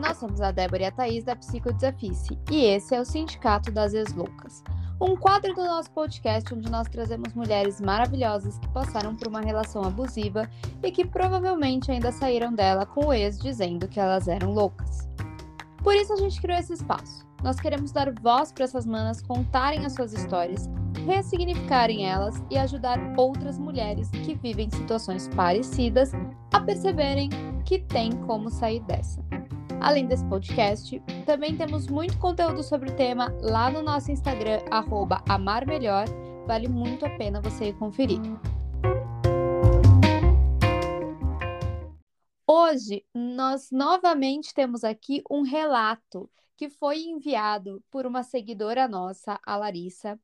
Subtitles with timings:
[0.00, 3.92] nós somos a Débora e a Thaís da Psicodesafice e esse é o Sindicato das
[3.92, 4.64] Ex-Loucas,
[4.98, 9.84] um quadro do nosso podcast onde nós trazemos mulheres maravilhosas que passaram por uma relação
[9.84, 10.48] abusiva
[10.82, 15.06] e que provavelmente ainda saíram dela com o ex dizendo que elas eram loucas.
[15.82, 17.26] Por isso a gente criou esse espaço.
[17.42, 20.68] Nós queremos dar voz para essas manas contarem as suas histórias,
[21.06, 26.12] ressignificarem elas e ajudar outras mulheres que vivem situações parecidas
[26.52, 27.28] a perceberem
[27.64, 29.29] que tem como sair dessa.
[29.80, 34.60] Além desse podcast, também temos muito conteúdo sobre o tema lá no nosso Instagram,
[35.26, 36.04] amarmelhor.
[36.46, 38.20] Vale muito a pena você ir conferir.
[42.46, 49.56] Hoje, nós novamente temos aqui um relato que foi enviado por uma seguidora nossa, a
[49.56, 50.20] Larissa,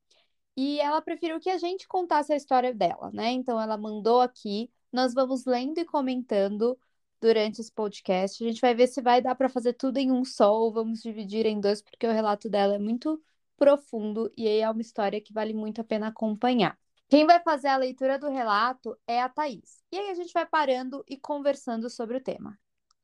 [0.55, 3.31] e ela preferiu que a gente contasse a história dela, né?
[3.31, 6.79] Então ela mandou aqui, nós vamos lendo e comentando
[7.27, 8.43] durante esse podcast.
[8.43, 11.03] A gente vai ver se vai dar para fazer tudo em um só ou vamos
[11.03, 13.21] dividir em dois, porque o relato dela é muito
[13.57, 16.79] profundo e é uma história que vale muito a pena acompanhar.
[17.09, 19.83] Quem vai fazer a leitura do relato é a Thaís.
[19.91, 22.57] E aí a gente vai parando e conversando sobre o tema.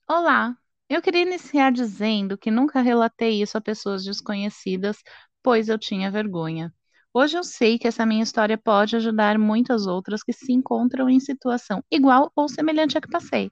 [0.08, 0.56] Olá,
[0.88, 4.98] eu queria iniciar dizendo que nunca relatei isso a pessoas desconhecidas,
[5.42, 6.72] pois eu tinha vergonha.
[7.12, 11.18] Hoje eu sei que essa minha história pode ajudar muitas outras que se encontram em
[11.18, 13.50] situação igual ou semelhante à que passei.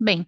[0.00, 0.26] Bem,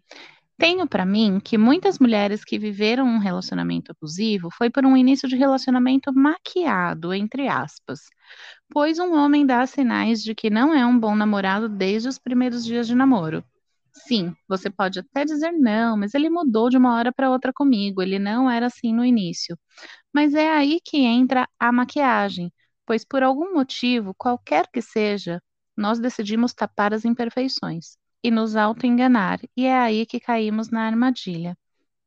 [0.59, 5.29] tenho para mim que muitas mulheres que viveram um relacionamento abusivo foi por um início
[5.29, 8.01] de relacionamento maquiado, entre aspas,
[8.71, 12.65] pois um homem dá sinais de que não é um bom namorado desde os primeiros
[12.65, 13.45] dias de namoro.
[13.93, 18.03] Sim, você pode até dizer não, mas ele mudou de uma hora para outra comigo,
[18.03, 19.59] ele não era assim no início.
[20.15, 22.53] Mas é aí que entra a maquiagem,
[22.87, 25.43] pois por algum motivo, qualquer que seja,
[25.77, 31.57] nós decidimos tapar as imperfeições e nos auto-enganar, e é aí que caímos na armadilha.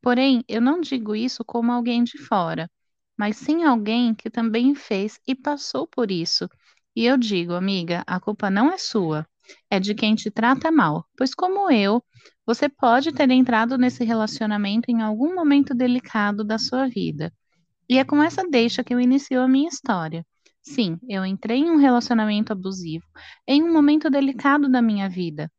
[0.02, 2.70] Porém, eu não digo isso como alguém de fora,
[3.18, 6.48] mas sim alguém que também fez e passou por isso.
[6.94, 9.26] E eu digo, amiga, a culpa não é sua
[9.70, 12.02] é de quem te trata mal, pois, como eu,
[12.44, 17.32] você pode ter entrado nesse relacionamento em algum momento delicado da sua vida.
[17.88, 20.24] E é com essa deixa que eu inicio a minha história.
[20.62, 23.06] Sim, eu entrei em um relacionamento abusivo
[23.46, 25.50] em um momento delicado da minha vida.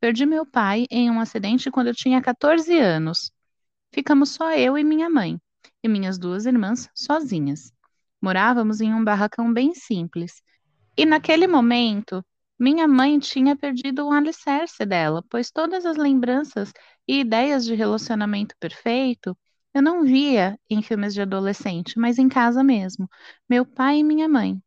[0.00, 3.32] Perdi meu pai em um acidente quando eu tinha 14 anos.
[3.92, 5.40] Ficamos só eu e minha mãe,
[5.82, 7.72] e minhas duas irmãs sozinhas.
[8.20, 10.42] Morávamos em um barracão bem simples.
[10.96, 12.24] E naquele momento,
[12.58, 16.72] minha mãe tinha perdido o alicerce dela, pois todas as lembranças
[17.06, 19.36] e ideias de relacionamento perfeito
[19.76, 23.06] eu não via em filmes de adolescente, mas em casa mesmo,
[23.46, 24.58] meu pai e minha mãe.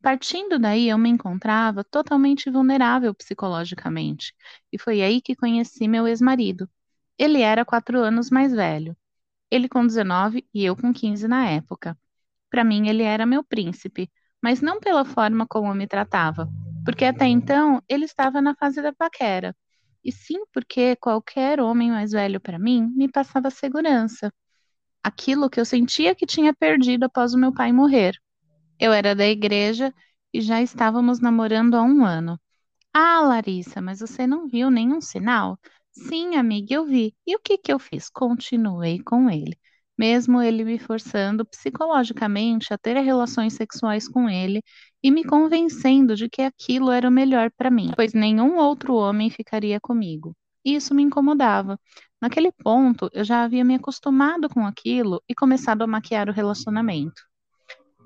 [0.00, 4.32] Partindo daí, eu me encontrava totalmente vulnerável psicologicamente,
[4.72, 6.68] e foi aí que conheci meu ex-marido.
[7.18, 8.96] Ele era quatro anos mais velho.
[9.50, 11.98] Ele com 19 e eu com 15 na época.
[12.50, 14.10] Para mim, ele era meu príncipe,
[14.42, 16.48] mas não pela forma como me tratava,
[16.84, 19.54] porque até então ele estava na fase da paquera,
[20.04, 24.32] e sim porque qualquer homem mais velho para mim me passava segurança,
[25.02, 28.14] aquilo que eu sentia que tinha perdido após o meu pai morrer.
[28.78, 29.94] Eu era da igreja
[30.32, 32.40] e já estávamos namorando há um ano.
[32.94, 35.58] Ah, Larissa, mas você não viu nenhum sinal?
[35.92, 37.14] Sim, amiga, eu vi.
[37.26, 38.10] E o que que eu fiz?
[38.10, 39.58] Continuei com ele
[39.98, 44.62] mesmo ele me forçando psicologicamente a ter relações sexuais com ele
[45.02, 49.28] e me convencendo de que aquilo era o melhor para mim, pois nenhum outro homem
[49.28, 50.36] ficaria comigo.
[50.64, 51.78] Isso me incomodava.
[52.20, 57.22] Naquele ponto, eu já havia me acostumado com aquilo e começado a maquiar o relacionamento.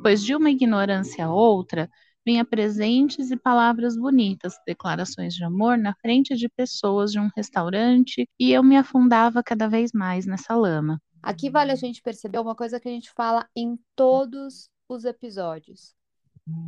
[0.03, 1.91] Pois de uma ignorância a outra,
[2.27, 8.29] vinha presentes e palavras bonitas, declarações de amor na frente de pessoas de um restaurante,
[8.39, 11.01] e eu me afundava cada vez mais nessa lama.
[11.23, 15.95] Aqui vale a gente perceber uma coisa que a gente fala em todos os episódios.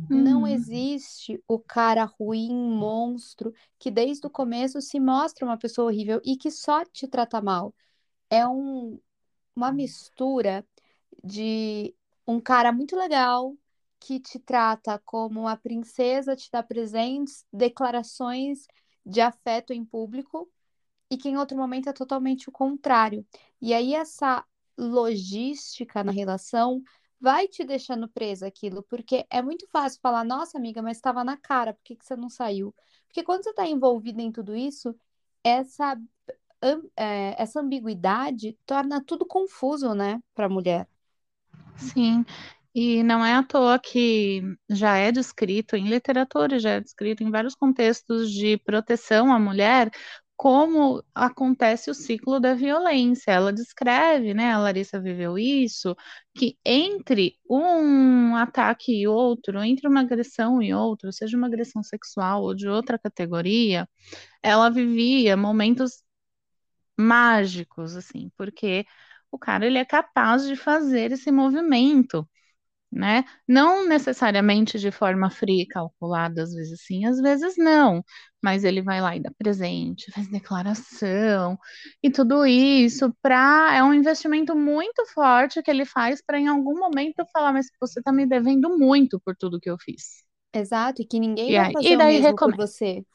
[0.09, 0.47] Não Uhum.
[0.47, 6.37] existe o cara ruim, monstro, que desde o começo se mostra uma pessoa horrível e
[6.37, 7.73] que só te trata mal.
[8.29, 8.99] É um,
[9.55, 10.65] uma mistura
[11.23, 11.95] de
[12.27, 13.55] um cara muito legal
[13.99, 18.67] que te trata como uma princesa, te dá presentes, declarações
[19.05, 20.49] de afeto em público,
[21.09, 23.25] e que em outro momento é totalmente o contrário.
[23.61, 24.43] E aí essa
[24.77, 26.81] logística na relação
[27.19, 31.37] vai te deixando presa aquilo, porque é muito fácil falar, nossa amiga, mas estava na
[31.37, 32.75] cara, por que, que você não saiu?
[33.07, 34.95] Porque quando você está envolvida em tudo isso,
[35.43, 35.97] essa,
[36.95, 40.87] é, essa ambiguidade torna tudo confuso, né, para a mulher.
[41.77, 42.25] Sim,
[42.73, 47.31] e não é à toa que já é descrito em literatura, já é descrito em
[47.31, 49.89] vários contextos de proteção à mulher,
[50.37, 53.31] como acontece o ciclo da violência.
[53.31, 54.51] Ela descreve, né?
[54.51, 55.95] A Larissa viveu isso,
[56.35, 62.43] que entre um ataque e outro, entre uma agressão e outro, seja uma agressão sexual
[62.43, 63.87] ou de outra categoria,
[64.43, 66.03] ela vivia momentos
[66.97, 68.85] mágicos, assim, porque
[69.31, 72.27] o cara ele é capaz de fazer esse movimento
[72.91, 73.25] né?
[73.47, 78.03] Não necessariamente de forma fria e calculada, às vezes sim, às vezes não,
[78.41, 81.57] mas ele vai lá e dá presente, faz declaração
[82.01, 86.79] e tudo isso para é um investimento muito forte que ele faz para em algum
[86.79, 90.23] momento falar, mas você está me devendo muito por tudo que eu fiz.
[90.53, 92.53] Exato, e que ninguém e vai aí, fazer o mesmo recome...
[92.53, 93.05] por você.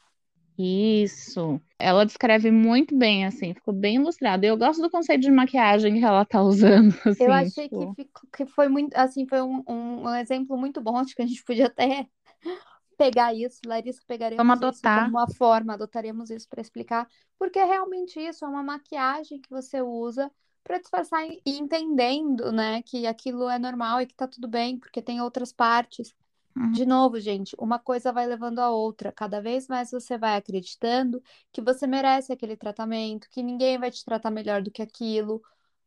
[0.63, 1.59] Isso.
[1.79, 4.45] Ela descreve muito bem, assim, ficou bem ilustrada.
[4.45, 6.95] Eu gosto do conceito de maquiagem que ela tá usando.
[7.07, 7.95] Assim, eu achei tipo...
[7.95, 11.23] que, ficou, que foi muito, assim, foi um, um, um, exemplo muito bom, acho que
[11.23, 12.07] a gente podia até
[12.99, 15.05] pegar isso, Larissa, pegaremos Vamos adotar.
[15.05, 17.09] como uma forma, adotaremos isso para explicar,
[17.39, 20.31] porque é realmente isso, é uma maquiagem que você usa
[20.63, 25.01] para disfarçar e entendendo, né, que aquilo é normal e que tá tudo bem, porque
[25.01, 26.15] tem outras partes
[26.57, 26.73] Uhum.
[26.73, 29.13] De novo, gente, uma coisa vai levando a outra.
[29.13, 34.05] Cada vez mais você vai acreditando que você merece aquele tratamento, que ninguém vai te
[34.05, 35.43] tratar melhor do que aquilo.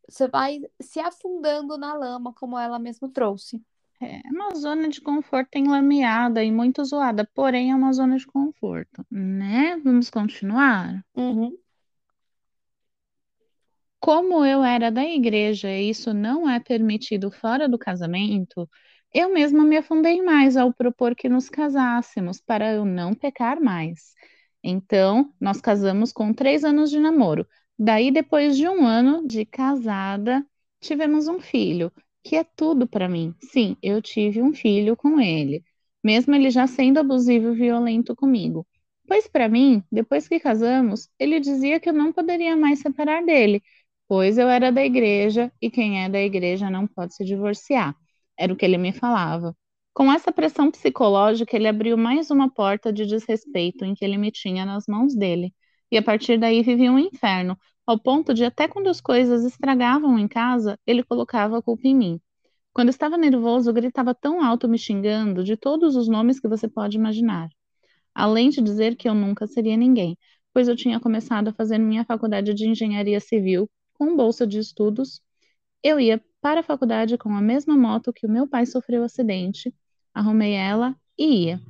[0.07, 3.61] Você vai se afundando na lama, como ela mesmo trouxe.
[4.01, 9.05] É uma zona de conforto enlameada e muito zoada, porém é uma zona de conforto,
[9.09, 9.77] né?
[9.77, 11.05] Vamos continuar?
[11.15, 11.57] Uhum.
[13.99, 18.69] Como eu era da igreja e isso não é permitido fora do casamento,
[19.13, 24.13] eu mesma me afundei mais ao propor que nos casássemos, para eu não pecar mais.
[24.63, 27.45] Então, nós casamos com três anos de namoro.
[27.77, 30.45] Daí, depois de um ano de casada,
[30.81, 31.91] tivemos um filho,
[32.23, 33.35] que é tudo para mim.
[33.41, 35.63] Sim, eu tive um filho com ele,
[36.03, 38.65] mesmo ele já sendo abusivo e violento comigo.
[39.07, 43.61] Pois para mim, depois que casamos, ele dizia que eu não poderia mais separar dele,
[44.07, 47.95] pois eu era da igreja e quem é da igreja não pode se divorciar.
[48.37, 49.55] Era o que ele me falava.
[49.93, 54.31] Com essa pressão psicológica, ele abriu mais uma porta de desrespeito em que ele me
[54.31, 55.53] tinha nas mãos dele.
[55.91, 60.17] E a partir daí vivia um inferno, ao ponto de até quando as coisas estragavam
[60.17, 62.21] em casa, ele colocava a culpa em mim.
[62.73, 66.97] Quando estava nervoso, gritava tão alto me xingando de todos os nomes que você pode
[66.97, 67.49] imaginar.
[68.15, 70.17] Além de dizer que eu nunca seria ninguém,
[70.53, 75.21] pois eu tinha começado a fazer minha faculdade de engenharia civil com bolsa de estudos.
[75.83, 79.73] Eu ia para a faculdade com a mesma moto que o meu pai sofreu acidente,
[80.13, 81.61] arrumei ela e ia.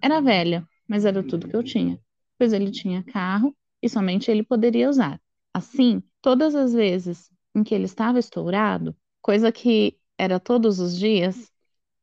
[0.00, 2.00] Era velha, mas era tudo que eu tinha,
[2.38, 5.20] pois ele tinha carro e somente ele poderia usar.
[5.52, 11.52] Assim, todas as vezes em que ele estava estourado, coisa que era todos os dias,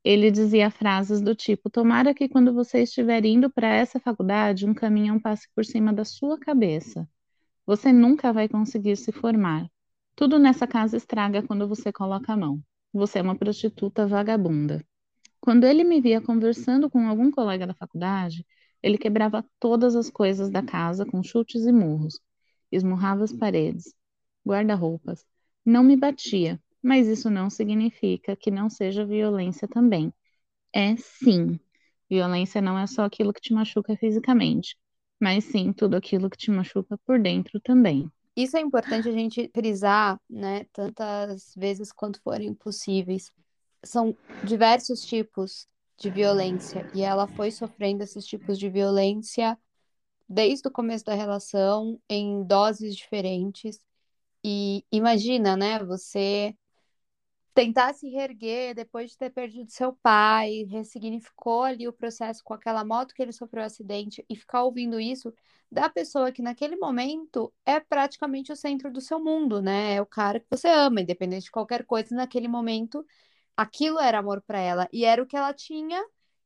[0.04, 4.76] ele dizia frases do tipo: Tomara que quando você estiver indo para essa faculdade, um
[4.76, 7.10] caminhão passe por cima da sua cabeça.
[7.66, 9.68] Você nunca vai conseguir se formar.
[10.16, 12.62] Tudo nessa casa estraga quando você coloca a mão.
[12.94, 14.84] Você é uma prostituta vagabunda.
[15.42, 18.46] Quando ele me via conversando com algum colega da faculdade,
[18.84, 22.20] ele quebrava todas as coisas da casa com chutes e murros,
[22.72, 23.96] esmurrava as paredes,
[24.48, 25.26] guarda-roupas.
[25.66, 30.14] Não me batia, mas isso não significa que não seja violência também.
[30.74, 31.60] É sim.
[32.10, 34.78] Violência não é só aquilo que te machuca fisicamente,
[35.20, 38.12] mas sim tudo aquilo que te machuca por dentro também.
[38.36, 43.32] Isso é importante a gente frisar, né, tantas vezes quanto forem possíveis.
[43.84, 49.58] São diversos tipos de violência e ela foi sofrendo esses tipos de violência
[50.28, 53.80] desde o começo da relação, em doses diferentes.
[54.44, 56.56] E imagina, né, você
[57.54, 62.84] tentar se reerguer depois de ter perdido seu pai, ressignificou ali o processo com aquela
[62.86, 65.34] moto que ele sofreu um acidente e ficar ouvindo isso
[65.72, 69.96] da pessoa que naquele momento é praticamente o centro do seu mundo, né?
[69.96, 73.06] É o cara que você ama, independente de qualquer coisa, naquele momento
[73.56, 76.04] aquilo era amor para ela e era o que ela tinha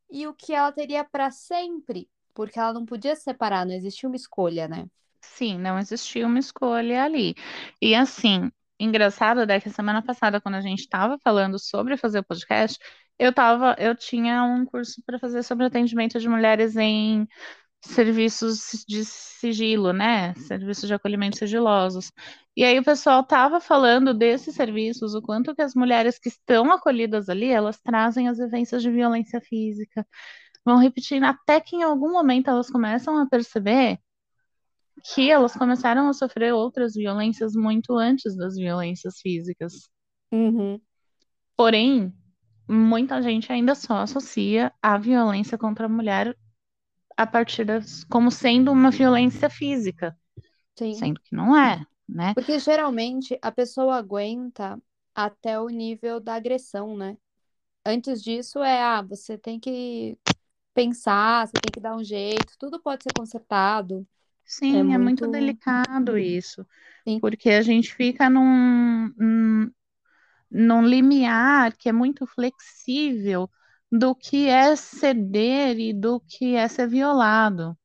[0.10, 4.08] e o que ela teria para sempre, porque ela não podia se separar, não existia
[4.10, 4.88] uma escolha, né?
[5.22, 7.36] Sim, não existia uma escolha ali.
[7.82, 12.24] E assim, engraçado é que semana passada, quando a gente estava falando sobre fazer o
[12.24, 12.80] podcast,
[13.18, 17.28] eu tava, eu tinha um curso para fazer sobre atendimento de mulheres em
[17.82, 20.34] serviços de sigilo, né?
[20.36, 22.12] Serviços de acolhimento sigilosos.
[22.56, 26.72] E aí o pessoal tava falando desses serviços, o quanto que as mulheres que estão
[26.72, 30.06] acolhidas ali, elas trazem as vivências de violência física,
[30.66, 34.00] vão repetindo até que em algum momento elas começam a perceber
[35.14, 39.74] que elas começaram a sofrer outras violências muito antes das violências físicas.
[40.32, 40.80] Uhum.
[41.56, 42.14] Porém,
[42.68, 46.36] muita gente ainda só associa a violência contra a mulher
[47.16, 50.18] a partir das como sendo uma violência física.
[50.78, 50.94] Sim.
[50.94, 52.34] sendo que não é, né?
[52.34, 54.78] Porque geralmente a pessoa aguenta
[55.14, 57.18] até o nível da agressão, né?
[57.86, 60.18] Antes disso é, ah, você tem que
[60.74, 64.06] pensar, você tem que dar um jeito, tudo pode ser consertado.
[64.70, 65.28] É Sim, é muito muito.
[65.28, 66.66] delicado isso,
[67.08, 69.72] Sim, porque a gente fica num, num,
[70.52, 73.50] num limiar que é muito flexível
[73.92, 77.78] do que é ceder e do que é ser violado.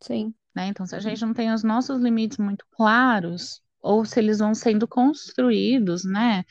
[0.00, 0.66] sim, né?
[0.68, 4.54] Então, se a gente não tem os nossos limites muito claros, ou se eles vão
[4.54, 6.44] sendo construídos, né?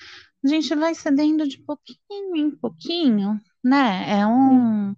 [0.43, 4.19] A gente vai cedendo de pouquinho em pouquinho, né?
[4.21, 4.67] É sim.
[4.67, 4.95] um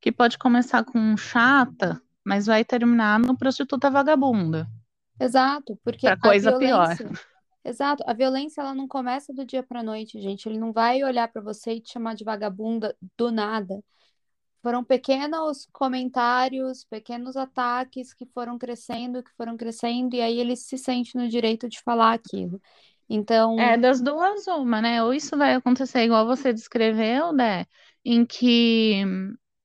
[0.00, 4.68] que pode começar com chata, mas vai terminar no prostituta vagabunda,
[5.20, 6.96] Exato, porque para a coisa pior.
[6.96, 7.10] violência.
[7.64, 10.48] Exato, a violência ela não começa do dia para noite, gente.
[10.48, 13.82] Ele não vai olhar para você e te chamar de vagabunda do nada.
[14.62, 20.76] Foram pequenos comentários, pequenos ataques que foram crescendo, que foram crescendo, e aí ele se
[20.78, 22.60] sente no direito de falar aquilo.
[23.08, 25.02] Então, É das duas uma, né?
[25.02, 27.66] Ou isso vai acontecer igual você descreveu, né?
[28.04, 29.04] Em que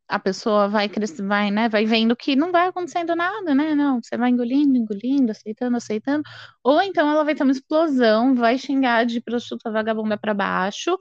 [0.07, 1.69] a pessoa vai crescer, vai, né?
[1.69, 3.73] Vai vendo que não vai acontecendo nada, né?
[3.75, 6.23] Não, você vai engolindo, engolindo, aceitando, aceitando.
[6.63, 10.97] Ou então ela vai ter uma explosão, vai xingar de prostituta vagabunda para baixo,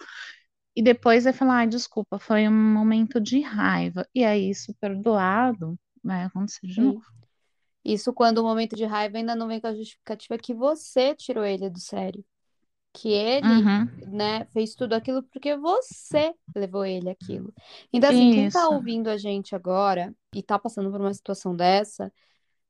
[0.74, 4.06] e depois vai falar, ai, desculpa, foi um momento de raiva.
[4.14, 7.02] E aí, isso perdoado, vai acontecer de novo.
[7.84, 11.44] Isso quando o momento de raiva ainda não vem com a justificativa que você tirou
[11.44, 12.24] ele do sério.
[12.92, 13.90] Que ele, Uhum.
[14.06, 17.52] né, fez tudo aquilo porque você levou ele aquilo.
[17.92, 18.74] Então, assim, quem tá Isso.
[18.74, 22.12] ouvindo a gente agora e tá passando por uma situação dessa,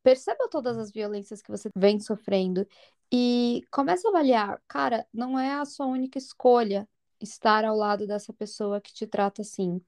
[0.02, 2.67] perceba todas as violências que você vem sofrendo
[3.12, 6.88] e comece a avaliar, cara, não é a sua única escolha
[7.21, 9.81] estar ao lado dessa pessoa que te trata assim.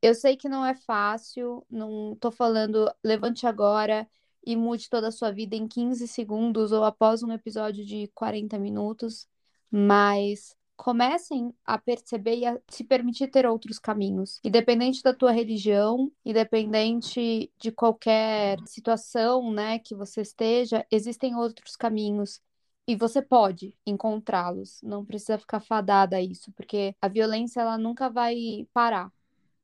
[0.00, 4.08] Eu sei que não é fácil, não tô falando levante agora
[4.44, 8.58] e mude toda a sua vida em 15 segundos ou após um episódio de 40
[8.58, 9.26] minutos,
[9.70, 14.40] mas comecem a perceber e a se permitir ter outros caminhos.
[14.44, 22.40] Independente da tua religião, independente de qualquer situação, né, que você esteja, existem outros caminhos.
[22.86, 28.08] E você pode encontrá-los, não precisa ficar fadada a isso, porque a violência ela nunca
[28.08, 29.12] vai parar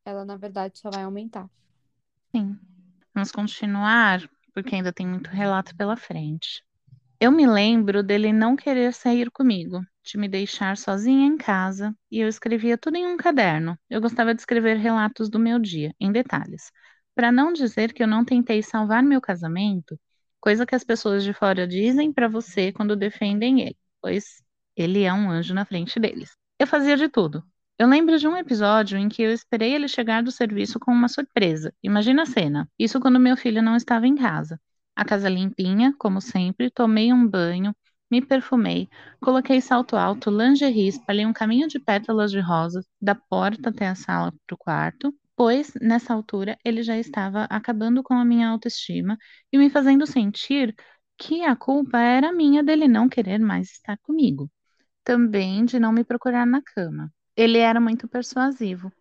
[0.05, 1.49] ela na verdade só vai aumentar.
[2.35, 2.59] Sim.
[3.15, 6.65] Vamos continuar, porque ainda tem muito relato pela frente.
[7.21, 12.21] Eu me lembro dele não querer sair comigo, de me deixar sozinha em casa, e
[12.21, 13.79] eu escrevia tudo em um caderno.
[13.91, 16.71] Eu gostava de escrever relatos do meu dia, em detalhes.
[17.15, 19.99] Para não dizer que eu não tentei salvar meu casamento,
[20.41, 24.43] coisa que as pessoas de fora dizem para você quando defendem ele, pois
[24.77, 26.37] ele é um anjo na frente deles.
[26.59, 27.43] Eu fazia de tudo.
[27.79, 31.09] Eu lembro de um episódio em que eu esperei ele chegar do serviço com uma
[31.09, 31.73] surpresa.
[31.83, 32.69] Imagina a cena.
[32.79, 34.61] Isso quando meu filho não estava em casa.
[34.95, 37.75] A casa limpinha, como sempre, tomei um banho,
[38.11, 38.89] me perfumei,
[39.21, 43.95] coloquei salto alto, lingerie, espalhei um caminho de pétalas de rosas da porta até a
[43.97, 49.19] sala para o quarto, pois nessa altura ele já estava acabando com a minha autoestima
[49.53, 50.75] e me fazendo sentir
[51.19, 54.49] que a culpa era minha dele não querer mais estar comigo.
[55.05, 57.13] Também de não me procurar na cama.
[57.37, 58.93] Ele era muito persuasivo.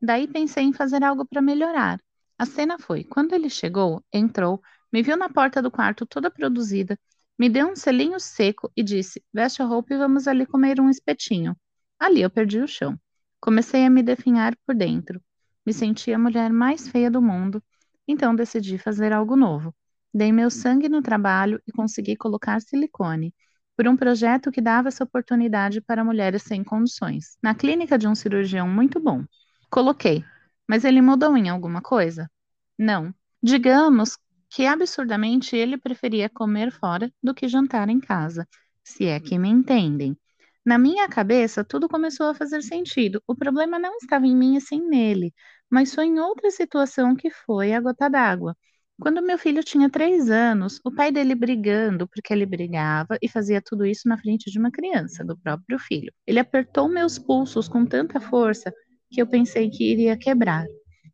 [0.00, 2.00] Daí pensei em fazer algo para melhorar.
[2.38, 4.60] A cena foi: quando ele chegou, entrou,
[4.92, 6.98] me viu na porta do quarto toda produzida,
[7.38, 10.88] me deu um selinho seco e disse: Veste a roupa e vamos ali comer um
[10.90, 11.56] espetinho.
[11.98, 12.98] Ali eu perdi o chão.
[13.40, 15.20] Comecei a me definhar por dentro.
[15.64, 17.62] Me senti a mulher mais feia do mundo,
[18.06, 19.74] então decidi fazer algo novo.
[20.12, 23.34] Dei meu sangue no trabalho e consegui colocar silicone
[23.82, 28.14] por um projeto que dava essa oportunidade para mulheres sem condições, na clínica de um
[28.14, 29.24] cirurgião muito bom.
[29.68, 30.24] Coloquei,
[30.68, 32.30] mas ele mudou em alguma coisa?
[32.78, 33.12] Não.
[33.42, 34.16] Digamos
[34.48, 38.46] que absurdamente ele preferia comer fora do que jantar em casa,
[38.84, 40.16] se é que me entendem.
[40.64, 43.20] Na minha cabeça, tudo começou a fazer sentido.
[43.26, 45.34] O problema não estava em mim e sim nele,
[45.68, 48.56] mas foi em outra situação que foi a gota d'água.
[49.00, 53.60] Quando meu filho tinha três anos, o pai dele brigando, porque ele brigava e fazia
[53.60, 56.12] tudo isso na frente de uma criança, do próprio filho.
[56.26, 58.72] Ele apertou meus pulsos com tanta força
[59.10, 60.64] que eu pensei que iria quebrar.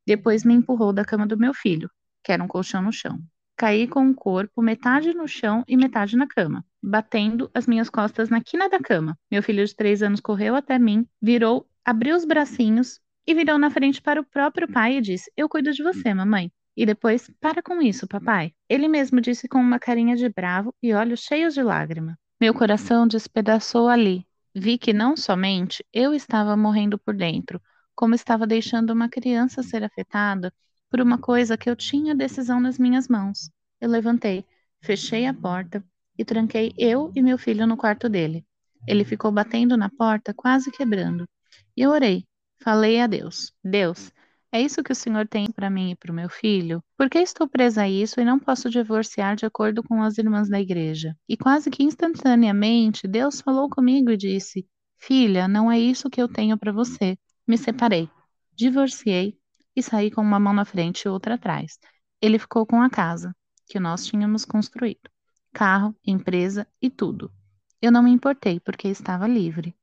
[0.06, 1.90] Depois me empurrou da cama do meu filho,
[2.22, 3.18] que era um colchão no chão.
[3.56, 8.28] Caí com o corpo metade no chão e metade na cama, batendo as minhas costas
[8.28, 9.18] na quina da cama.
[9.30, 13.70] Meu filho de três anos correu até mim, virou, abriu os bracinhos e virou na
[13.70, 16.52] frente para o próprio pai e disse: Eu cuido de você, mamãe.
[16.78, 18.54] E depois, para com isso, papai.
[18.68, 22.16] Ele mesmo disse com uma carinha de bravo e olhos cheios de lágrima.
[22.40, 24.24] Meu coração despedaçou ali.
[24.54, 27.60] Vi que não somente eu estava morrendo por dentro,
[27.96, 30.54] como estava deixando uma criança ser afetada
[30.88, 33.50] por uma coisa que eu tinha decisão nas minhas mãos.
[33.80, 34.44] Eu levantei.
[34.80, 35.84] Fechei a porta
[36.16, 38.46] e tranquei eu e meu filho no quarto dele.
[38.86, 41.28] Ele ficou batendo na porta, quase quebrando.
[41.76, 42.24] E eu orei.
[42.62, 44.12] Falei a Deus: Deus,
[44.50, 46.82] é isso que o Senhor tem para mim e para o meu filho?
[46.96, 50.48] Por que estou presa a isso e não posso divorciar de acordo com as irmãs
[50.48, 51.14] da igreja?
[51.28, 56.28] E quase que instantaneamente, Deus falou comigo e disse: Filha, não é isso que eu
[56.28, 57.18] tenho para você.
[57.46, 58.08] Me separei,
[58.54, 59.38] divorciei
[59.76, 61.78] e saí com uma mão na frente e outra atrás.
[62.20, 63.34] Ele ficou com a casa
[63.68, 65.10] que nós tínhamos construído,
[65.52, 67.30] carro, empresa e tudo.
[67.80, 69.76] Eu não me importei porque estava livre.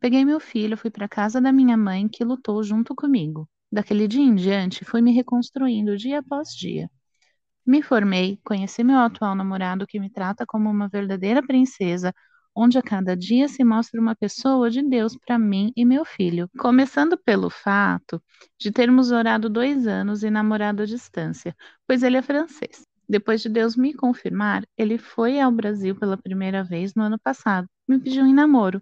[0.00, 3.48] Peguei meu filho, fui para casa da minha mãe, que lutou junto comigo.
[3.74, 6.88] Daquele dia em diante, fui me reconstruindo dia após dia.
[7.66, 12.14] Me formei, conheci meu atual namorado, que me trata como uma verdadeira princesa,
[12.54, 16.48] onde a cada dia se mostra uma pessoa de Deus para mim e meu filho.
[16.56, 18.22] Começando pelo fato
[18.56, 21.52] de termos orado dois anos e namorado à distância,
[21.84, 22.86] pois ele é francês.
[23.08, 27.66] Depois de Deus me confirmar, ele foi ao Brasil pela primeira vez no ano passado.
[27.88, 28.80] Me pediu em namoro.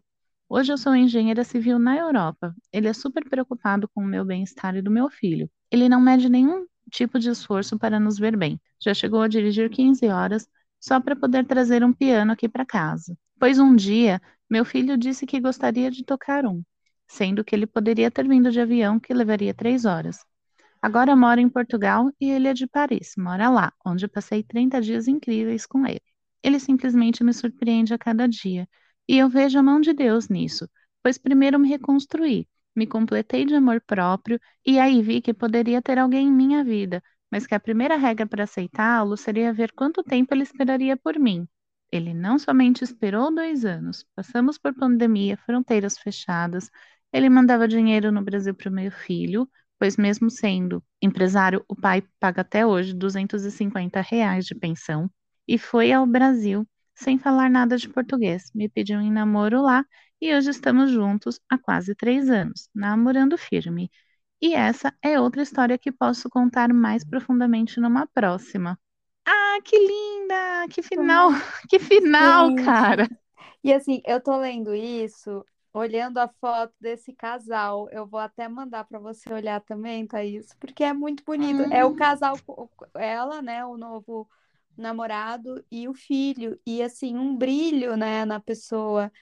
[0.54, 2.54] Hoje eu sou engenheira civil na Europa.
[2.71, 5.50] Ele é super preocupado com o meu bem-estar e do meu filho.
[5.71, 8.61] Ele não mede nenhum tipo de esforço para nos ver bem.
[8.78, 10.47] Já chegou a dirigir 15 horas
[10.78, 13.16] só para poder trazer um piano aqui para casa.
[13.40, 16.62] Pois um dia meu filho disse que gostaria de tocar um,
[17.09, 20.18] sendo que ele poderia ter vindo de avião que levaria três horas.
[20.82, 25.09] Agora mora em Portugal e ele é de Paris, mora lá, onde passei 30 dias
[25.09, 26.02] incríveis com ele.
[26.42, 28.68] Ele simplesmente me surpreende a cada dia,
[29.12, 30.66] e eu vejo a mão de Deus nisso,
[31.02, 35.99] pois primeiro me reconstruí, me completei de amor próprio e aí vi que poderia ter
[35.99, 40.33] alguém em minha vida, mas que a primeira regra para aceitá-lo seria ver quanto tempo
[40.35, 41.47] ele esperaria por mim.
[41.92, 46.71] Ele não somente esperou dois anos, passamos por pandemia, fronteiras fechadas,
[47.12, 49.47] ele mandava dinheiro no Brasil para o meu filho,
[49.78, 55.11] pois mesmo sendo empresário, o pai paga até hoje 250 reais de pensão
[55.47, 58.50] e foi ao Brasil sem falar nada de português.
[58.55, 59.85] Me pediu em namoro lá
[60.20, 63.90] e hoje estamos juntos há quase três anos, namorando firme.
[64.42, 68.78] E essa é outra história que posso contar mais profundamente numa próxima.
[69.26, 70.68] Ah, que linda!
[70.70, 71.31] Que final!
[71.68, 72.55] Que final, Sim.
[72.55, 73.09] cara!
[73.64, 77.88] E assim, eu tô lendo isso, olhando a foto desse casal.
[77.90, 81.66] Eu vou até mandar para você olhar também, Thaís, porque é muito bonito.
[81.70, 82.42] É o Hum, casal,
[82.96, 84.28] ela, né, o novo
[84.76, 86.58] namorado e o filho.
[86.66, 89.12] E assim, um brilho, né, na pessoa.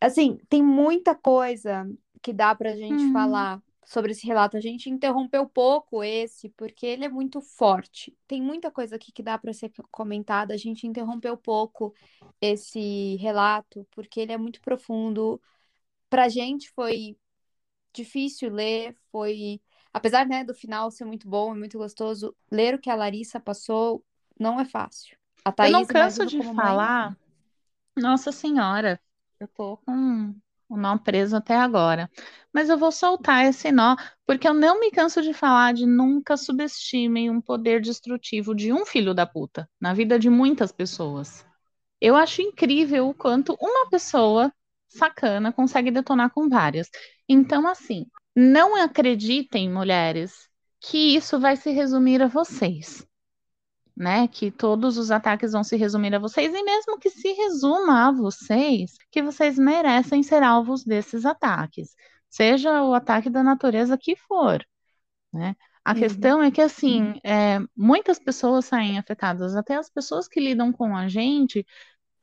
[0.00, 1.88] Assim, tem muita coisa
[2.22, 4.56] que dá pra gente hum, falar sobre esse relato.
[4.56, 8.16] A gente interrompeu pouco esse, porque ele é muito forte.
[8.26, 10.54] Tem muita coisa aqui que dá para ser comentada.
[10.54, 11.94] A gente interrompeu pouco
[12.40, 15.40] esse relato, porque ele é muito profundo.
[16.08, 17.16] Pra gente foi
[17.92, 19.60] difícil ler, foi.
[19.92, 23.40] Apesar, né, do final ser muito bom e muito gostoso, ler o que a Larissa
[23.40, 24.04] passou
[24.38, 25.16] não é fácil.
[25.44, 26.66] A eu não Thaís, canso de como mãe.
[26.66, 27.16] falar.
[27.96, 29.00] Nossa Senhora,
[29.38, 30.34] eu tô com
[30.68, 32.10] o nó preso até agora.
[32.52, 36.36] Mas eu vou soltar esse nó, porque eu não me canso de falar de nunca
[36.36, 41.44] subestimem um poder destrutivo de um filho da puta na vida de muitas pessoas.
[42.00, 44.52] Eu acho incrível o quanto uma pessoa
[44.88, 46.88] sacana consegue detonar com várias.
[47.28, 50.48] Então, assim, não acreditem, mulheres,
[50.80, 53.06] que isso vai se resumir a vocês
[53.96, 54.28] né?
[54.28, 58.12] Que todos os ataques vão se resumir a vocês, e mesmo que se resuma a
[58.12, 61.94] vocês, que vocês merecem ser alvos desses ataques,
[62.28, 64.64] seja o ataque da natureza que for,
[65.32, 65.56] né?
[65.84, 65.98] A Uhum.
[65.98, 70.96] questão é que, assim, é, muitas pessoas saem afetadas, até as pessoas que lidam com
[70.96, 71.66] a gente,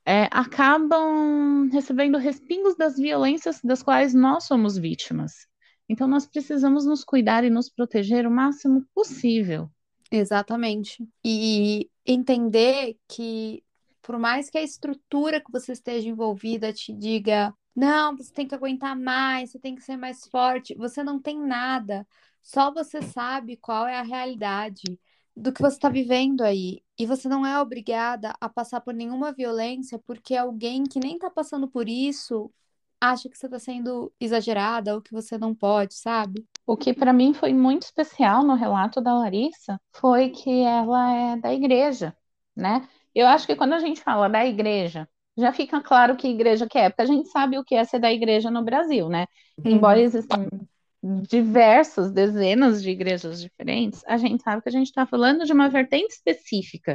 [0.04, 5.46] é, acabam recebendo respingos das violências das quais nós somos vítimas.
[5.88, 9.70] Então, nós precisamos nos cuidar e nos proteger o máximo possível.
[10.12, 11.08] Exatamente.
[11.24, 13.64] E entender que,
[14.02, 18.54] por mais que a estrutura que você esteja envolvida te diga, não, você tem que
[18.54, 22.06] aguentar mais, você tem que ser mais forte, você não tem nada.
[22.42, 24.82] Só você sabe qual é a realidade
[25.34, 26.82] do que você está vivendo aí.
[26.98, 31.30] E você não é obrigada a passar por nenhuma violência porque alguém que nem está
[31.30, 32.52] passando por isso
[33.02, 36.46] acha que você está sendo exagerada ou que você não pode, sabe?
[36.66, 41.36] O que para mim foi muito especial no relato da Larissa foi que ela é
[41.36, 42.16] da igreja,
[42.56, 42.88] né?
[43.14, 46.78] Eu acho que quando a gente fala da igreja, já fica claro que igreja que
[46.78, 49.26] é, porque a gente sabe o que é ser da igreja no Brasil, né?
[49.64, 50.04] Embora Uhum.
[50.04, 50.48] existam
[51.02, 55.68] diversas, dezenas de igrejas diferentes, a gente sabe que a gente está falando de uma
[55.68, 56.94] vertente específica,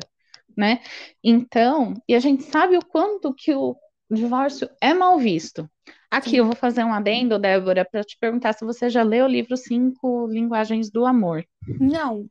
[0.56, 0.82] né?
[1.24, 3.76] Então, e a gente sabe o quanto que o
[4.10, 5.70] divórcio é mal visto.
[6.10, 6.50] Aqui eu Sim.
[6.50, 10.28] vou fazer um adendo, Débora, para te perguntar se você já leu o livro Cinco
[10.28, 11.46] Linguagens do Amor.
[11.80, 12.30] Não.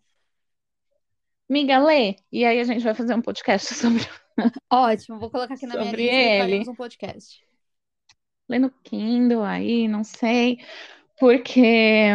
[1.48, 4.02] Miga, lê, e aí a gente vai fazer um podcast sobre,
[4.70, 6.38] Ótimo, vou colocar aqui na minha sobre lista e ele.
[6.40, 7.40] faremos um podcast.
[8.48, 10.58] Lê no Kindle aí, não sei,
[11.18, 12.12] porque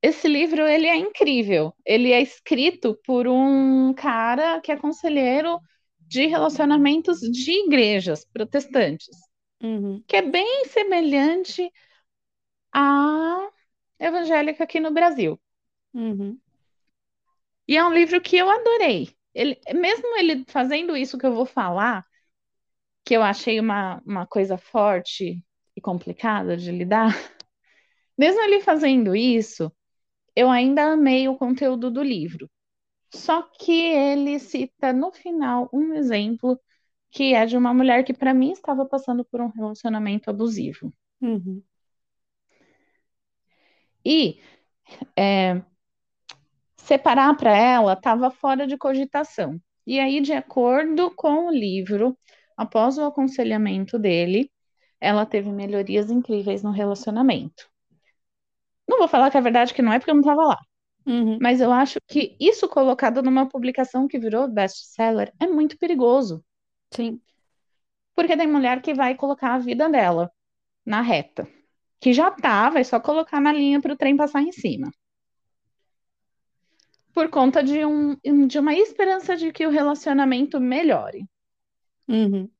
[0.00, 1.72] esse livro ele é incrível.
[1.84, 5.60] Ele é escrito por um cara que é conselheiro
[6.00, 9.16] de relacionamentos de igrejas protestantes,
[9.62, 11.72] Uhum, que é bem semelhante
[12.74, 13.48] à
[13.98, 15.40] evangélica aqui no Brasil.
[15.94, 16.40] uhum,
[17.68, 19.14] E é um livro que eu adorei.
[19.34, 22.06] Ele, mesmo ele fazendo isso que eu vou falar,
[23.04, 25.44] que eu achei uma, uma coisa forte
[25.76, 27.10] e complicada de lidar,
[28.18, 29.72] mesmo ele fazendo isso,
[30.36, 32.50] eu ainda amei o conteúdo do livro.
[33.14, 36.60] Só que ele cita no final um exemplo
[37.12, 40.92] que é de uma mulher que, para mim, estava passando por um relacionamento abusivo.
[41.20, 41.64] uhum,
[44.04, 44.40] E
[45.16, 45.62] é,
[46.76, 49.58] separar para ela estava fora de cogitação.
[49.86, 52.16] E aí, de acordo com o livro,
[52.56, 54.50] após o aconselhamento dele,
[55.00, 57.68] ela teve melhorias incríveis no relacionamento.
[58.88, 60.58] Não vou falar que é verdade, que não é porque eu não estava lá,
[61.06, 66.44] uhum, mas eu acho que isso colocado numa publicação que virou best-seller é muito perigoso,
[66.94, 67.20] sim,
[68.14, 70.32] porque tem mulher que vai colocar a vida dela
[70.84, 71.48] na reta,
[72.00, 74.90] que já tá, vai só colocar na linha para o trem passar em cima.
[77.14, 81.26] Por conta de, um, de uma esperança de que o relacionamento melhore.
[82.08, 82.50] uhum,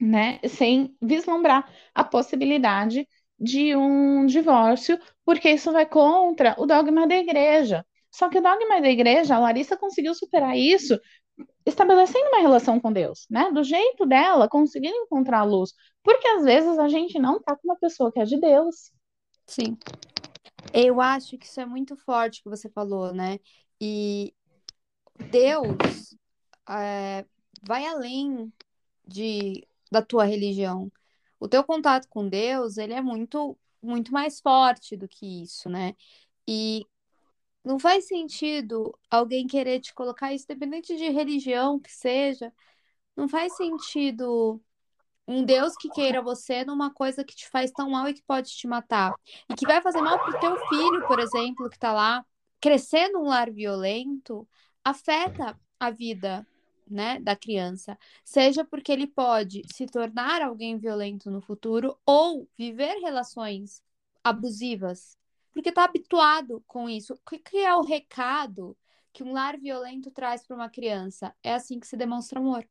[0.00, 7.16] né, sem vislumbrar a possibilidade de um divórcio, porque isso vai contra o dogma da
[7.16, 7.84] igreja.
[8.10, 10.98] Só que o dogma da igreja, a Larissa conseguiu superar isso
[11.66, 13.50] estabelecendo uma relação com Deus, né?
[13.50, 15.74] Do jeito dela, conseguindo encontrar a luz.
[16.02, 18.92] Porque às vezes a gente não tá com uma pessoa que é de Deus.
[19.46, 19.76] sim.
[20.72, 23.38] Eu acho que isso é muito forte que você falou, né?
[23.80, 24.34] E
[25.30, 26.16] Deus
[26.68, 27.24] é,
[27.62, 28.52] vai além
[29.06, 30.90] de, da tua religião.
[31.40, 35.94] O teu contato com Deus, ele é muito, muito mais forte do que isso, né?
[36.48, 36.84] E
[37.66, 42.52] não faz sentido alguém querer te colocar isso, independente de religião que seja,
[43.16, 44.62] não faz sentido
[45.26, 48.50] um Deus que queira você numa coisa que te faz tão mal e que pode
[48.50, 49.12] te matar.
[49.50, 52.24] E que vai fazer mal pro teu filho, por exemplo, que tá lá
[52.60, 54.48] crescer num lar violento,
[54.84, 56.46] afeta a vida,
[56.88, 57.98] né, da criança.
[58.24, 63.82] Seja porque ele pode se tornar alguém violento no futuro ou viver relações
[64.22, 65.18] abusivas,
[65.56, 67.14] porque tá habituado com isso.
[67.14, 68.76] O que é o recado
[69.10, 71.32] que um lar violento traz para uma criança?
[71.42, 72.62] É assim que se demonstra amor.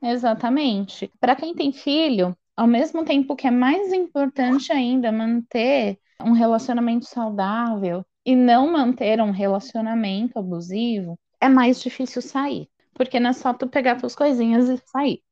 [0.00, 1.10] Exatamente.
[1.18, 7.06] Para quem tem filho, ao mesmo tempo que é mais importante ainda manter um relacionamento
[7.06, 12.68] saudável e não manter um relacionamento abusivo, é mais difícil sair.
[12.94, 15.24] Porque não é só tu pegar tuas coisinhas e sair.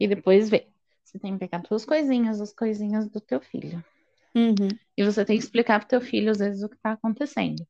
[0.00, 0.66] E depois ver.
[1.04, 3.80] Você tem que pegar tuas coisinhas, as coisinhas do teu filho.
[4.34, 7.66] Uhum, E você tem que explicar pro teu filho, às vezes, o que está acontecendo.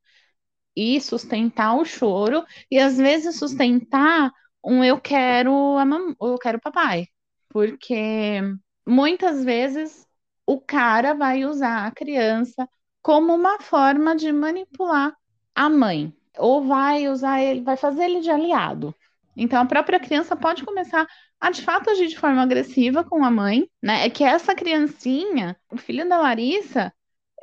[0.76, 4.32] E sustentar o choro, e às vezes sustentar
[4.64, 6.14] um eu quero a mam...
[6.20, 7.08] eu quero papai.
[7.48, 8.40] Porque
[8.86, 10.06] muitas vezes
[10.46, 12.68] o cara vai usar a criança
[13.02, 15.14] como uma forma de manipular
[15.54, 16.14] a mãe.
[16.38, 18.94] Ou vai usar ele, vai fazer ele de aliado.
[19.36, 21.06] Então a própria criança pode começar
[21.40, 24.06] a de fato agir de forma agressiva com a mãe, né?
[24.06, 26.92] É que essa criancinha, o filho da Larissa,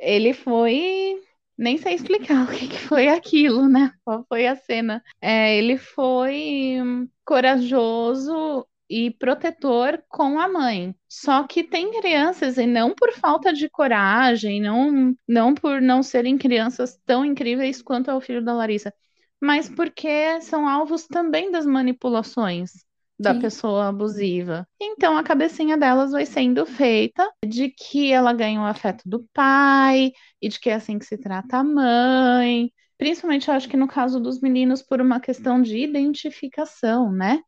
[0.00, 1.22] ele foi.
[1.58, 3.92] Nem sei explicar o que que foi aquilo, né?
[4.04, 5.02] Qual foi a cena?
[5.20, 10.94] É, ele foi hum, corajoso e protetor com a mãe.
[11.08, 16.36] Só que tem crianças, e não por falta de coragem, não, não por não serem
[16.38, 18.92] crianças tão incríveis quanto é o filho da Larissa,
[19.40, 22.85] mas porque são alvos também das manipulações
[23.18, 23.34] da sim.
[23.34, 24.66] pessoa abusiva.
[24.80, 30.12] Então a cabecinha delas vai sendo feita de que ela ganha o afeto do pai
[30.40, 32.70] e de que é assim que se trata a mãe.
[32.98, 37.40] Principalmente, eu acho que no caso dos meninos, por uma questão de identificação, né?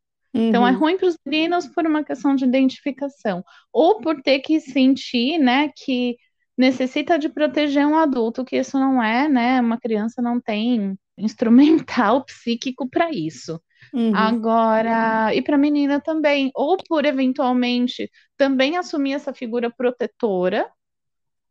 [0.49, 4.39] Então é Uhum, ruim para os meninos por uma questão de identificação, ou por ter
[4.39, 6.17] que sentir, né, que
[6.57, 9.61] necessita de proteger um adulto, que isso não é, né?
[9.61, 13.61] Uma criança não tem instrumental psíquico para isso.
[13.93, 20.69] Uhum, Agora, e para a menina também, ou por eventualmente também assumir essa figura protetora,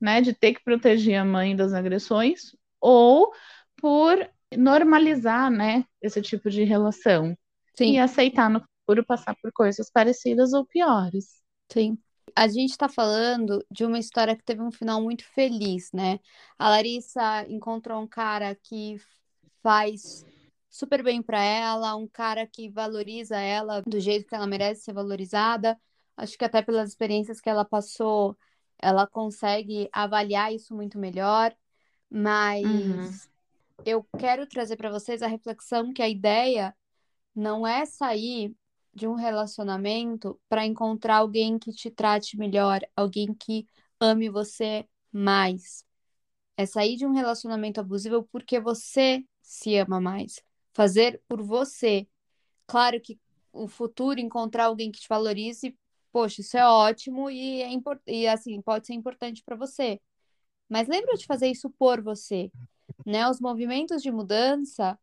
[0.01, 3.33] né, de ter que proteger a mãe das agressões, ou
[3.77, 7.37] por normalizar, né, esse tipo de relação
[7.75, 7.99] e sim.
[7.99, 11.43] aceitar no futuro passar por coisas parecidas ou piores.
[11.71, 11.99] Sim.
[12.35, 16.21] A gente está falando de uma história que teve um final muito feliz, né?
[16.59, 18.97] A Larissa encontrou um cara que
[19.62, 20.25] faz
[20.70, 24.92] super bem para ela, um cara que valoriza ela do jeito que ela merece ser
[24.92, 25.78] valorizada.
[26.16, 28.37] Acho que até pelas experiências que ela passou,
[28.78, 31.54] ela consegue avaliar isso muito melhor.
[32.11, 33.11] Mas uhum.
[33.85, 36.74] eu quero trazer para vocês a reflexão que a ideia
[37.35, 38.54] não é sair
[38.92, 43.66] de um relacionamento para encontrar alguém que te trate melhor, alguém que
[44.00, 45.85] ame você mais.
[46.57, 50.42] É sair de um relacionamento abusivo porque você se ama mais.
[50.79, 52.07] Fazer por você.
[52.64, 53.19] Claro que
[53.53, 55.77] o futuro encontrar alguém que te valorize,
[56.12, 57.71] poxa, isso é ótimo e é
[58.07, 60.01] e assim, pode ser importante para você.
[60.69, 62.53] Mas lembra de fazer isso por você,
[63.05, 63.29] né?
[63.29, 64.97] Os movimentos de mudança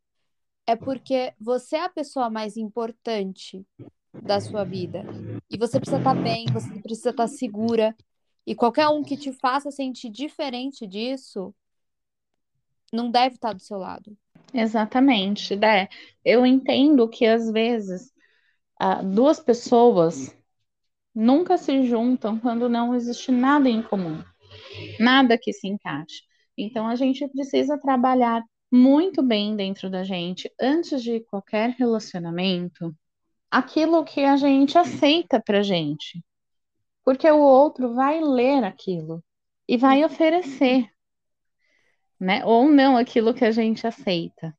[0.66, 3.68] é porque você é a pessoa mais importante
[4.14, 5.04] da sua vida.
[5.52, 7.94] E você precisa estar tá bem, você precisa estar tá segura.
[8.48, 11.54] E qualquer um que te faça sentir diferente disso
[12.94, 14.18] não deve estar tá do seu lado.
[14.58, 15.89] Exatamente, né?
[16.24, 18.10] Eu entendo que às vezes
[19.13, 20.34] duas pessoas
[21.13, 24.24] nunca se juntam quando não existe nada em comum,
[25.00, 26.22] nada que se encaixe.
[26.58, 28.41] Então a gente precisa trabalhar
[28.72, 32.96] muito bem dentro da gente antes de qualquer relacionamento
[33.52, 36.24] aquilo que a gente aceita pra gente.
[37.04, 39.22] Porque o outro vai ler aquilo
[39.68, 40.89] e vai oferecer,
[42.19, 42.43] né?
[42.45, 44.56] Ou não aquilo que a gente aceita.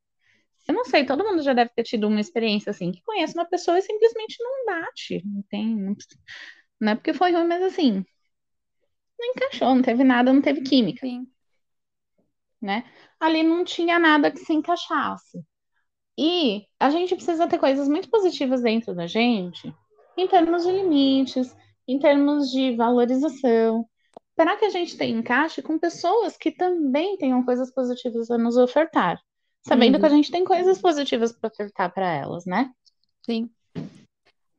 [0.68, 3.44] Eu não sei, todo mundo já deve ter tido uma experiência assim, que conhece uma
[3.48, 5.22] pessoa e simplesmente não bate.
[5.24, 5.76] Não tem.
[5.76, 5.96] Não,
[6.80, 8.04] não é porque foi ruim, mas assim.
[9.18, 11.06] Não encaixou, não teve nada, não teve química.
[11.06, 11.26] Sim.
[12.60, 12.84] Né?
[13.20, 15.44] Ali não tinha nada que se encaixasse.
[16.18, 19.72] E a gente precisa ter coisas muito positivas dentro da gente,
[20.16, 21.54] em termos de limites,
[21.86, 23.86] em termos de valorização,
[24.36, 28.56] para que a gente tenha encaixe com pessoas que também tenham coisas positivas a nos
[28.56, 29.20] ofertar,
[29.66, 30.00] sabendo uhum.
[30.00, 32.70] que a gente tem coisas positivas para ofertar para elas, né?
[33.24, 33.50] Sim.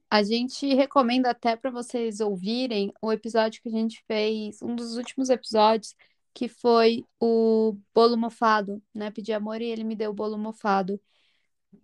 [0.10, 4.98] A gente recomenda até para vocês ouvirem o episódio que a gente fez, um dos
[4.98, 5.96] últimos episódios,
[6.34, 9.12] que foi o bolo mofado, né?
[9.12, 11.00] Pedi amor e ele me deu o bolo mofado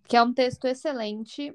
[0.08, 1.54] que é um texto excelente.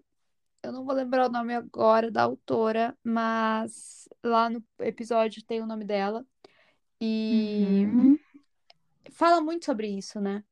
[0.62, 5.66] Eu não vou lembrar o nome agora da autora, mas lá no episódio tem o
[5.66, 6.26] nome dela.
[7.00, 8.20] E uhum.
[9.12, 10.44] fala muito sobre isso, né?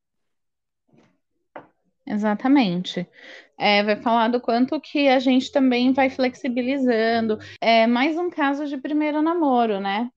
[2.05, 3.05] Exatamente.
[3.57, 7.37] É, vai falar do quanto que a gente também vai flexibilizando.
[7.59, 10.09] É mais um caso de primeiro namoro, né?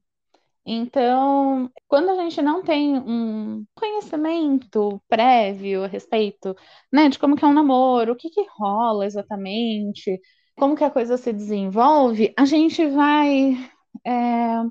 [0.72, 6.54] Então, quando a gente não tem um conhecimento prévio a respeito,
[6.92, 10.20] né, de como que é um namoro, o que que rola exatamente,
[10.56, 13.54] como que a coisa se desenvolve, a gente vai
[14.06, 14.62] é,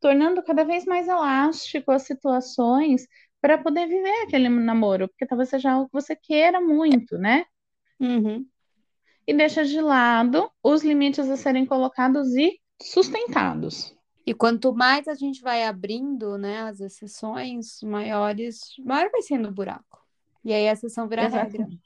[0.00, 3.04] tornando cada vez mais elástico as situações
[3.40, 7.44] para poder viver aquele namoro, porque talvez seja algo que você queira muito, né?
[7.98, 8.46] Uhum.
[9.26, 13.97] E deixa de lado os limites a serem colocados e sustentados.
[14.28, 19.52] E quanto mais a gente vai abrindo, né, as exceções maiores, maior vai sendo o
[19.52, 20.04] buraco.
[20.44, 21.58] E aí a exceção vira Exatamente.
[21.58, 21.78] regra.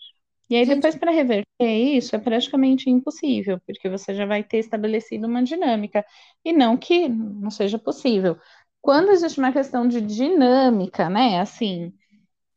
[0.51, 0.75] E aí, gente...
[0.75, 6.05] depois, para reverter isso, é praticamente impossível, porque você já vai ter estabelecido uma dinâmica.
[6.45, 8.37] E não que não seja possível.
[8.81, 11.41] Quando existe uma questão de dinâmica, né?
[11.41, 11.95] Assim,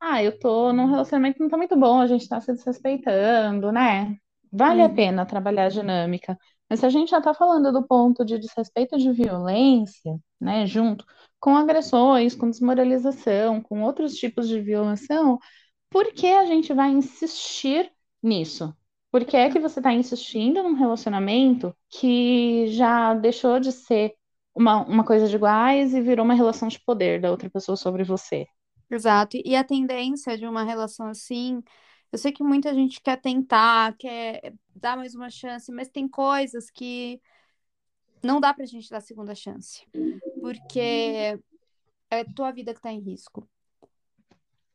[0.01, 3.71] ah, eu tô num relacionamento que não tá muito bom, a gente tá se desrespeitando,
[3.71, 4.17] né?
[4.51, 4.85] Vale hum.
[4.85, 6.35] a pena trabalhar a dinâmica.
[6.69, 11.05] Mas se a gente já está falando do ponto de desrespeito de violência, né, junto
[11.39, 15.39] com agressões, com desmoralização, com outros tipos de violação,
[15.89, 18.75] por que a gente vai insistir nisso?
[19.11, 24.13] Por que é que você está insistindo num relacionamento que já deixou de ser
[24.53, 28.03] uma, uma coisa de iguais e virou uma relação de poder da outra pessoa sobre
[28.03, 28.45] você?
[28.89, 29.37] Exato.
[29.43, 31.61] E a tendência de uma relação assim
[32.11, 36.69] eu sei que muita gente quer tentar, quer dar mais uma chance, mas tem coisas
[36.69, 37.21] que
[38.23, 39.85] não dá pra gente dar segunda chance.
[40.41, 41.39] Porque
[42.09, 43.47] é tua vida que tá em risco.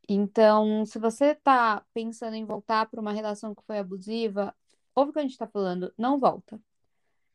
[0.09, 4.55] Então, se você tá pensando em voltar para uma relação que foi abusiva,
[4.95, 6.61] ouve o que a gente tá falando, não volta.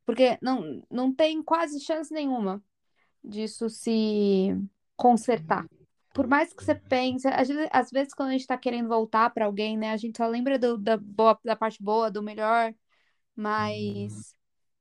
[0.05, 2.61] Porque não, não tem quase chance nenhuma
[3.23, 4.49] disso se
[4.95, 5.65] consertar
[6.15, 9.77] por mais que você pense, às vezes quando a gente tá querendo voltar para alguém,
[9.77, 12.73] né, a gente só lembra do, da, boa, da parte boa, do melhor,
[13.35, 14.33] mas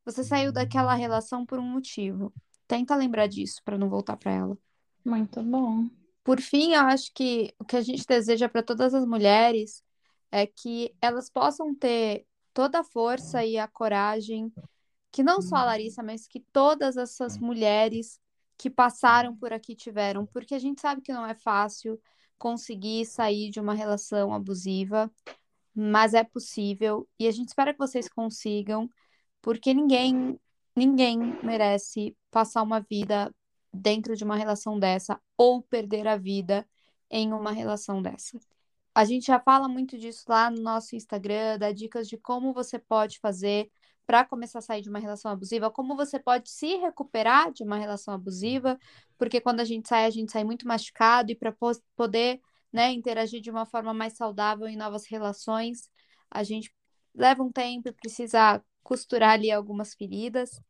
[0.04, 2.32] você saiu daquela relação por um motivo.
[2.68, 4.58] Tenta lembrar disso para não voltar para ela.
[5.04, 5.90] Muito bom.
[6.22, 9.82] Por fim, eu acho que o que a gente deseja para todas as mulheres
[10.30, 14.52] é que elas possam ter toda a força e a coragem,
[15.10, 18.20] que não só a Larissa, mas que todas essas mulheres
[18.56, 22.00] que passaram por aqui tiveram, porque a gente sabe que não é fácil
[22.38, 25.10] conseguir sair de uma relação abusiva.
[25.74, 28.88] mas é possível e a gente espera que vocês consigam,
[29.42, 30.38] porque ninguém,
[30.76, 33.34] ninguém merece passar uma vida
[33.72, 36.66] dentro de uma relação dessa ou perder a vida
[37.10, 38.38] em uma relação dessa.
[38.94, 42.78] A gente já fala muito disso lá no nosso Instagram, dá dicas de como você
[42.78, 43.70] pode fazer
[44.06, 47.76] para começar a sair de uma relação abusiva, como você pode se recuperar de uma
[47.76, 48.78] relação abusiva,
[49.18, 51.54] porque quando a gente sai, a gente sai muito machucado e para
[51.96, 52.40] poder,
[52.72, 55.88] né, interagir de uma forma mais saudável em novas relações,
[56.30, 56.72] a gente
[57.14, 60.60] leva um tempo e precisa costurar ali algumas feridas.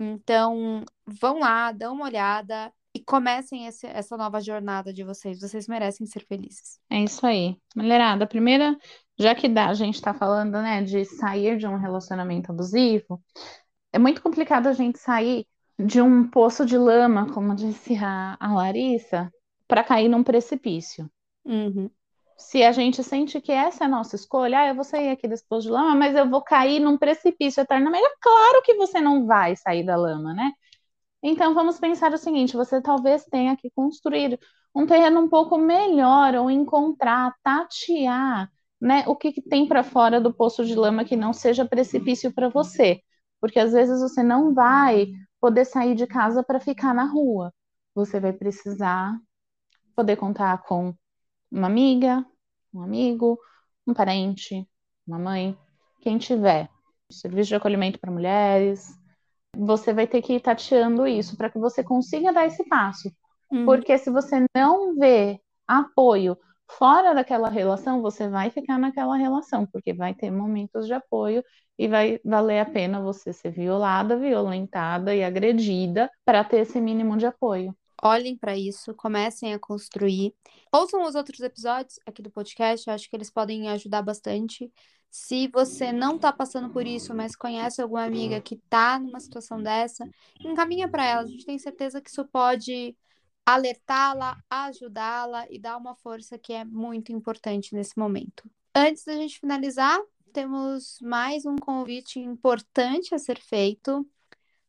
[0.00, 5.40] Então, vão lá, dão uma olhada e comecem esse, essa nova jornada de vocês.
[5.40, 6.78] Vocês merecem ser felizes.
[6.90, 7.56] É isso aí.
[7.74, 8.76] Mulherada, a primeira,
[9.22, 13.22] já que a gente está falando, né, de sair de um relacionamento abusivo,
[13.92, 15.46] é muito complicado a gente sair
[15.78, 19.32] de um poço de lama, como disse a, a Larissa,
[19.66, 21.10] para cair num precipício.
[21.44, 21.90] Uhum.
[22.36, 25.28] Se a gente sente que essa é a nossa escolha, ah, eu vou sair aqui
[25.28, 28.04] desse poço de lama, mas eu vou cair num precipício eternamente.
[28.04, 30.52] É claro que você não vai sair da lama, né?
[31.22, 34.38] Então vamos pensar o seguinte: você talvez tenha que construir
[34.74, 38.50] um terreno um pouco melhor, ou encontrar, tatear,
[38.82, 42.32] né, o que, que tem para fora do poço de lama que não seja precipício
[42.32, 43.00] para você.
[43.40, 45.06] Porque às vezes você não vai
[45.40, 47.54] poder sair de casa para ficar na rua.
[47.94, 49.16] Você vai precisar
[49.94, 50.92] poder contar com
[51.48, 52.26] uma amiga,
[52.74, 53.38] um amigo,
[53.86, 54.68] um parente,
[55.06, 55.56] uma mãe,
[56.00, 56.68] quem tiver.
[57.08, 58.98] Serviço de acolhimento para mulheres,
[59.56, 63.12] você vai ter que ir tateando isso para que você consiga dar esse passo.
[63.48, 63.64] Uhum.
[63.64, 66.36] Porque se você não vê apoio
[66.78, 71.44] fora daquela relação, você vai ficar naquela relação, porque vai ter momentos de apoio
[71.78, 77.16] e vai valer a pena você ser violada, violentada e agredida para ter esse mínimo
[77.16, 77.74] de apoio.
[78.02, 80.34] Olhem para isso, comecem a construir.
[80.72, 84.72] Ouçam os outros episódios aqui do podcast, acho que eles podem ajudar bastante.
[85.08, 89.62] Se você não está passando por isso, mas conhece alguma amiga que está numa situação
[89.62, 90.08] dessa,
[90.40, 91.22] encaminha para ela.
[91.22, 92.96] A gente tem certeza que isso pode
[93.44, 98.48] alertá-la, ajudá-la e dar uma força que é muito importante nesse momento.
[98.74, 100.00] Antes da gente finalizar,
[100.32, 104.06] temos mais um convite importante a ser feito.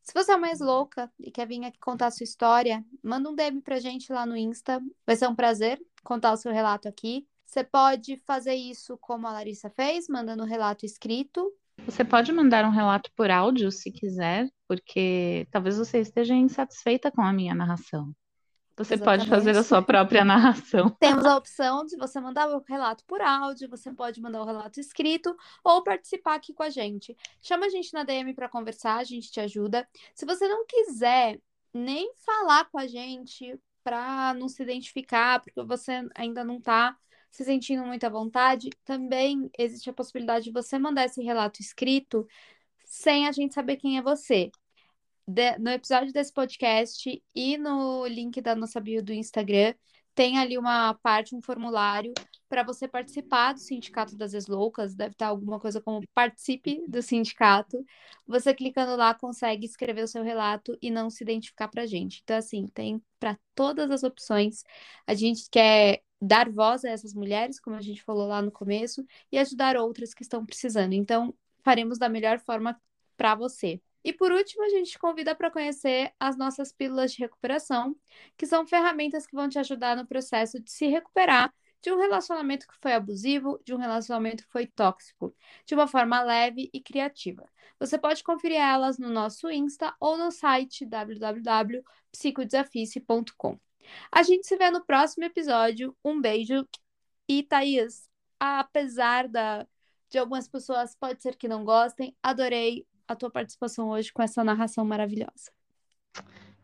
[0.02, 3.34] Se você é mais louca e quer vir aqui contar a sua história, manda um
[3.34, 4.82] DM pra gente lá no Insta.
[5.06, 7.26] Vai ser um prazer contar o seu relato aqui.
[7.46, 11.50] Você pode fazer isso como a Larissa fez, mandando um relato escrito.
[11.86, 17.22] Você pode mandar um relato por áudio, se quiser, porque talvez você esteja insatisfeita com
[17.22, 18.12] a minha narração.
[18.76, 19.28] Você Exatamente.
[19.28, 20.90] pode fazer a sua própria narração.
[20.98, 24.80] Temos a opção de você mandar o relato por áudio, você pode mandar o relato
[24.80, 27.16] escrito ou participar aqui com a gente.
[27.40, 29.86] Chama a gente na DM para conversar, a gente te ajuda.
[30.14, 31.40] Se você não quiser
[31.72, 36.96] nem falar com a gente para não se identificar, porque você ainda não está
[37.30, 42.26] se sentindo muito à vontade, também existe a possibilidade de você mandar esse relato escrito
[42.84, 44.50] sem a gente saber quem é você.
[45.26, 49.74] De, no episódio desse podcast e no link da nossa bio do Instagram,
[50.14, 52.12] tem ali uma parte, um formulário
[52.48, 54.94] para você participar do Sindicato das Esloucas.
[54.94, 57.84] Deve estar alguma coisa como participe do sindicato.
[58.26, 62.20] Você clicando lá consegue escrever o seu relato e não se identificar para a gente.
[62.22, 64.62] Então, assim, tem para todas as opções.
[65.06, 69.04] A gente quer dar voz a essas mulheres, como a gente falou lá no começo,
[69.32, 70.92] e ajudar outras que estão precisando.
[70.92, 71.34] Então,
[71.64, 72.80] faremos da melhor forma
[73.16, 73.80] para você.
[74.04, 77.96] E por último, a gente convida para conhecer as nossas pílulas de recuperação,
[78.36, 82.66] que são ferramentas que vão te ajudar no processo de se recuperar de um relacionamento
[82.66, 85.34] que foi abusivo, de um relacionamento que foi tóxico,
[85.66, 87.46] de uma forma leve e criativa.
[87.78, 93.60] Você pode conferir elas no nosso Insta ou no site www.psicodesafice.com.
[94.10, 95.94] A gente se vê no próximo episódio.
[96.02, 96.66] Um beijo.
[97.28, 98.08] E Thaís,
[98.40, 99.66] apesar da,
[100.08, 104.42] de algumas pessoas pode ser que não gostem, adorei a tua participação hoje com essa
[104.44, 105.52] narração maravilhosa.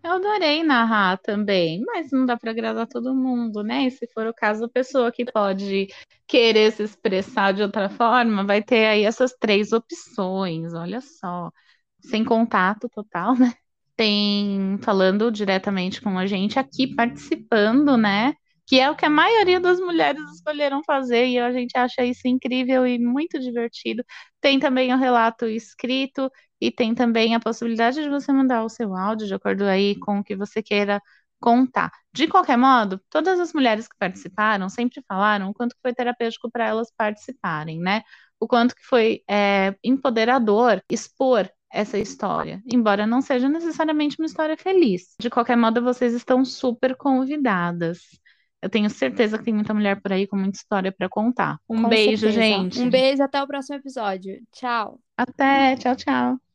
[0.03, 3.87] Eu adorei narrar também, mas não dá para agradar todo mundo, né?
[3.87, 5.89] E se for o caso, a pessoa que pode
[6.27, 11.51] querer se expressar de outra forma vai ter aí essas três opções, olha só.
[12.01, 13.53] Sem contato total, né?
[14.01, 18.35] tem falando diretamente com a gente aqui participando, né?
[18.71, 22.29] Que é o que a maioria das mulheres escolheram fazer e a gente acha isso
[22.29, 24.05] incrível e muito divertido.
[24.41, 28.95] Tem também o relato escrito e tem também a possibilidade de você mandar o seu
[28.97, 31.03] áudio de acordo aí com o que você queira
[31.41, 31.91] contar.
[32.13, 36.69] De qualquer modo, todas as mulheres que participaram sempre falaram o quanto foi terapêutico para
[36.69, 38.03] elas participarem, né?
[38.39, 44.57] O quanto que foi é, empoderador expor essa história, embora não seja necessariamente uma história
[44.57, 45.17] feliz.
[45.21, 47.99] De qualquer modo, vocês estão super convidadas.
[48.63, 51.59] Eu tenho certeza que tem muita mulher por aí com muita história para contar.
[51.69, 52.33] Um Com beijo, certeza.
[52.33, 52.79] gente.
[52.81, 54.41] Um beijo, até o próximo episódio.
[54.53, 55.01] Tchau.
[55.17, 56.50] Até, tchau, tchau.